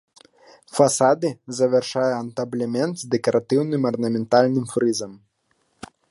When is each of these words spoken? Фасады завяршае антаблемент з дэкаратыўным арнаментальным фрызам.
Фасады 0.77 1.29
завяршае 1.59 2.07
антаблемент 2.23 2.93
з 3.01 3.11
дэкаратыўным 3.15 3.81
арнаментальным 3.93 4.65
фрызам. 4.73 5.13